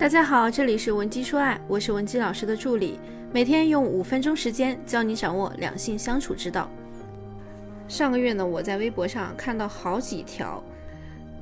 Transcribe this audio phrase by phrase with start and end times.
[0.00, 2.98] 大家好，这里是文姬说爱，我是文姬老师的助理，
[3.34, 6.70] 每天用五分钟时间教你掌握两性相处之道。
[7.86, 10.64] 上个月呢，我在微博上看到好几条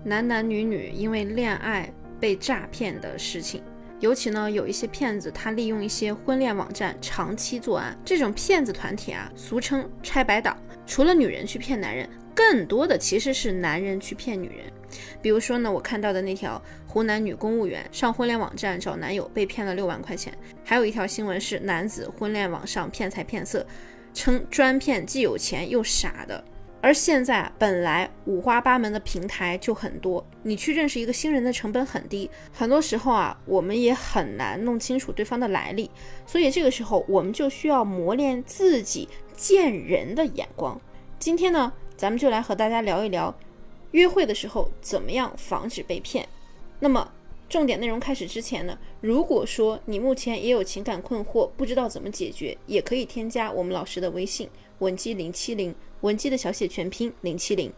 [0.02, 3.62] 男男女女因为恋爱被诈骗的事情，
[4.00, 7.96] 尤其呢有一些骗子，他利用一些婚恋网站长期作案。
[8.04, 14.72] 这种骗子团体啊，俗称拆白党，除了女人去骗男人，更多的其实是男人去骗女人。
[15.20, 20.32] 比如说呢，我看到的那条湖南女公务员上婚恋网站找男友被骗了六万块钱，
[20.64, 23.66] 还有一条新闻是男子婚恋网上骗财骗色，
[24.14, 26.44] 称专骗既有钱又傻的。
[26.80, 35.90] 而现在本来五花八门的平台就很多，你去认识一个新人的成本很低，很多时候啊，我们也很难弄清楚对方的来历，
[36.24, 40.80] 所以这个时候我们就需要磨练自己见人的眼光。
[41.18, 43.34] 今天呢，咱们就来和大家聊一聊。
[43.90, 46.28] 约会的时候怎么样防止被骗？
[46.78, 47.10] 那么
[47.48, 57.72] 重点内容开始之前呢，如果说你目前也有情感困惑，不知道怎么解决，也可以添加我们老师的微信文姬零七零，文姬的小写全拼零七零。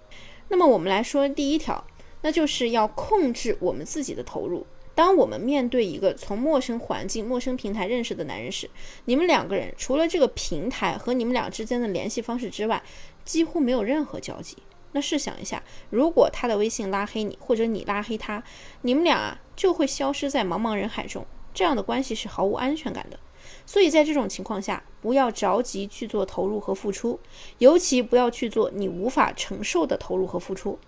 [0.48, 1.82] 那么我们来说第一条，
[2.20, 4.66] 那就是要控制我们自己的投入。
[4.94, 8.68] 当我们面对一个从陌生环境、陌生平台认识的男人时，
[9.06, 12.82] 你们两个人除了这个平台和你们俩之间的联系方式之外，
[13.30, 14.56] 几乎没有任何交集。
[14.90, 18.42] 那试想一下，如果他的微信拉黑你，或者你拉黑他，
[18.82, 23.16] 你们俩啊就会消失在茫茫人海中，这样的关系是毫无安全感的。
[23.64, 27.20] 所以在这种情况下，不要着急去做投入和付出，
[27.58, 30.80] 尤其不要去做你无法承受的投入和付出。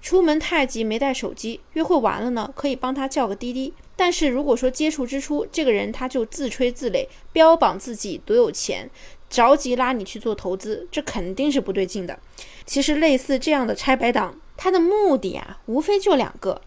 [0.00, 3.72] 出门太急没带手机，约会完了呢，可以帮他叫个滴滴。
[3.94, 8.90] 但是如果说接触之初，这个人他就自吹自擂，标榜自己多有钱。
[9.32, 12.18] 着急拉你去做投资，这肯定是不对劲的。
[12.66, 16.60] 其实类似这样的拆白党，他的目的啊，无非就两个：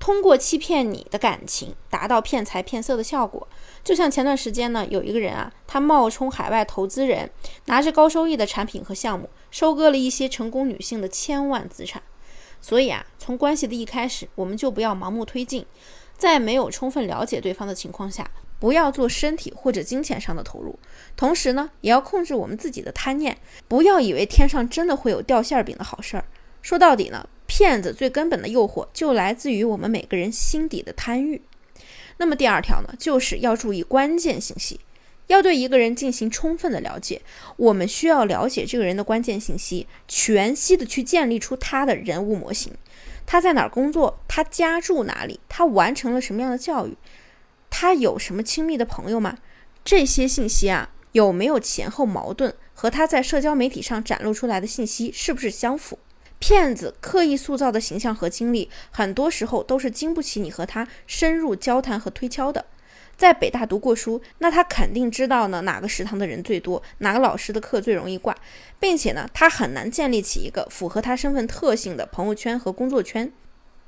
[0.00, 3.46] 通过欺骗你的感情，达到骗财骗色的效果。
[3.84, 7.30] 就像前段时间呢，有一个人啊，他冒充海外投资人，
[7.66, 12.02] 拿着高收益的产品和项目，收割了一些成功女性的千万资产。
[12.60, 15.64] 所以啊，从关系的一开始，我们就不要盲目推进，
[16.16, 18.28] 在没有充分了解对方的情况下。
[18.60, 20.78] 不要做身体或者金钱上的投入，
[21.16, 23.38] 同时呢，也要控制我们自己的贪念，
[23.68, 26.24] 不要以为天上真的会有掉馅儿饼的好事儿。
[26.60, 31.40] 说到底呢，骗子最根本的诱惑就来自于我们每个人心底的贪欲。
[32.16, 34.80] 那么第二条呢，就是要注意关键信息，
[35.28, 37.22] 要对一个人进行充分的了解。
[37.56, 42.72] 我们需要了解这个人的关键信息，全息的去建立出他的人物模型。
[43.24, 44.18] 他在哪儿工作？
[44.26, 45.38] 他家住哪里？
[45.48, 46.96] 他完成了什么样的教育？
[47.80, 49.38] 他有什么亲密的朋友吗？
[49.84, 52.52] 这些信息啊，有没有前后矛盾？
[52.74, 55.96] 和他在社交媒体上展露出来的信息是不是相符？
[56.40, 62.66] 骗子刻意塑造的形象和经历，很多时候都是经不起你和他深入交谈和推敲的。
[63.16, 68.36] 在北大读过书，那他肯定知道呢哪个食堂的人最多，哪个老师的课最容易挂，
[68.80, 73.32] 并且呢，他很难建立起一个符合他身份特性的朋友圈和工作圈。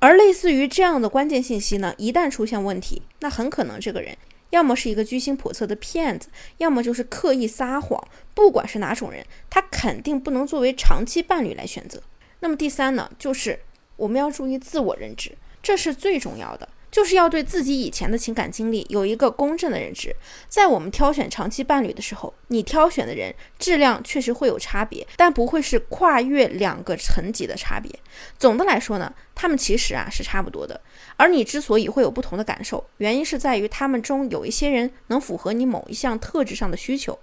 [0.01, 4.17] 而类似于这样的关键信息呢，一旦出现问题，那很可能这个人
[4.49, 8.03] 要么是一个居心叵测的骗子，要么就是刻意撒谎。
[8.33, 12.01] 不管是哪种人，他肯定不能作为长期伴侣来选择。
[12.39, 13.59] 那么第三呢，就是
[13.95, 16.67] 我们要注意自我认知，这是最重要的。
[16.91, 20.13] 就是要对自己以前的情感经历有一个公正的认知，
[20.49, 27.89] 在我们挑选长期伴侣的时候，你挑选的人质量确实会有差别，但不会是跨越两个层级的差别。
[28.37, 30.79] 总的来说呢，他们其实啊是差不多的。
[31.15, 37.17] 而你之所以会有不同的感受，原因是在于他们中有一些人能符合你某一项特质上的需求。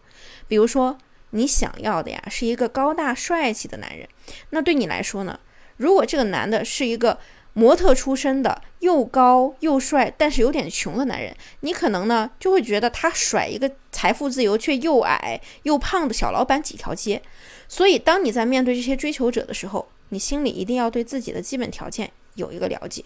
[0.47, 0.97] 比如说，
[1.31, 4.09] 你想要的呀是一个高大帅气的男人，
[4.49, 5.39] 那对你来说呢，
[5.77, 7.19] 如果这个男的是一个。
[7.59, 17.21] 模特出身的又高又帅，但是有点穷的男人，你可能呢就会觉得他甩一个财富自由却又矮又胖的小老板几条街。
[17.67, 23.05] 所以，当你在面对这些追求者的时候，你心里一定要对自己的基本条件有一个了解。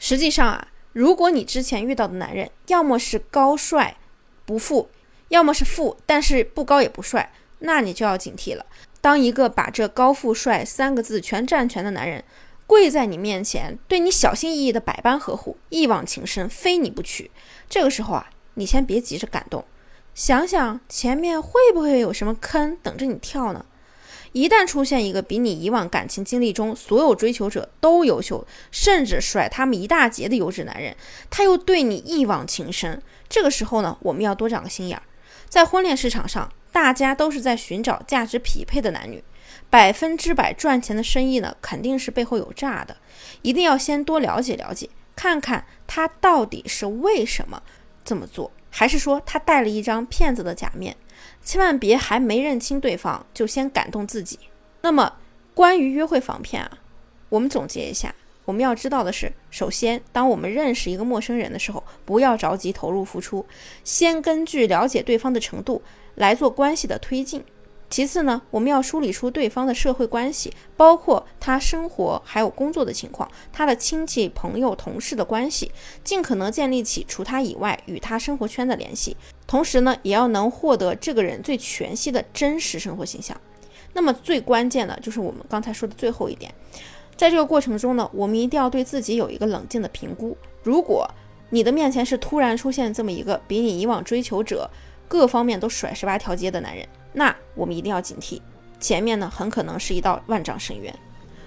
[0.00, 3.96] 实际上啊，如果你之前遇到的男人要么是高帅
[4.44, 4.88] 不富，
[5.28, 8.66] 要么是富但是不高也不帅，那你就要警惕了。
[9.00, 12.24] 当一个把这高富帅三个字全占全的男人。
[12.66, 17.30] 跪在你面前，对你小心翼翼的百般呵护，一往情深，非你不娶。
[17.68, 19.64] 这个时候啊，你先别急着感动，
[20.14, 23.66] 想想前面会不会有什么坑等着你跳呢？
[24.32, 30.96] 一旦出现一个比你以往感情经历中所有追求者都优秀，甚至甩他们一大截的优质男人，
[31.30, 35.02] 他又对你一往情深，这个时候呢，我们要多长个心眼儿。
[35.48, 39.22] 在婚恋市场上，大家都是在寻找价值匹配的男女。
[39.70, 42.96] 百分之百赚钱的生意呢，肯定是背后有诈的，
[43.42, 47.62] 一定要先多了解了解，看看他到底是为什么
[48.04, 50.96] 这么做，还是说他戴了一张骗子的假面？
[51.42, 54.38] 千万别还没认清对方就先感动自己。
[54.82, 55.14] 那么，
[55.54, 56.78] 关于约会防骗啊，
[57.28, 58.14] 我们总结一下，
[58.44, 63.46] 我们要知道的是，首先，当我们认识一个陌生人的时候，不要着急投入付出，
[63.84, 65.82] 先根据了解对方的程度
[66.16, 67.44] 来做关系的推进。
[67.94, 75.70] 其次呢，我们要梳理出对方的社会关系，包括他生活还有工作的情况，他的亲戚、朋友、同事的关系，
[76.02, 79.16] 尽可能建立起除他以外与他生活圈的联系。
[79.46, 83.40] 同时呢，也要能获得这个人最全息的真实生活形象。
[83.92, 86.52] 那么最关键的就是我们刚才说的最后一点，
[87.16, 90.36] 在这个过程中呢，我们一定要对自己有一个冷静的评估。
[90.64, 91.08] 如果
[91.50, 94.68] 你的面前是突然出现这么一个比你以往追求者
[95.06, 98.40] 各方面都甩十八条街的男人，那我们一定要警惕，
[98.80, 100.94] 前面呢很可能是一道万丈深渊，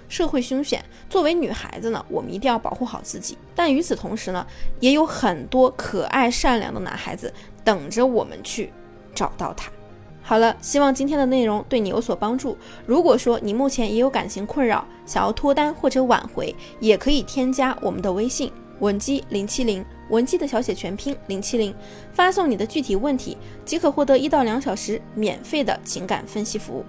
[0.08, 0.84] 社会凶险。
[1.10, 3.36] 作为女孩子呢，我们一定要保护好自己。
[3.54, 4.46] 但与此同时呢，
[4.80, 7.32] 也有很多可爱善良的男孩子
[7.64, 8.72] 等着我们去
[9.14, 9.70] 找到他。
[10.22, 12.56] 好了，希望今天的内容对你有所帮助。
[12.84, 19.84] 如果说你目前也有感情困扰，想要脱单或者挽回，也可以添加我们的微信文姬零七零。
[20.10, 21.74] 文姬的小写全拼零七零，
[22.12, 26.84] 发送你的具体问题，即可获得一到两小时免费的情感分析服务。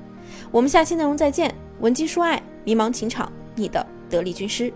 [0.51, 4.71] 我们下期内容再见，文姬说爱，迷茫情场，你的得力军师。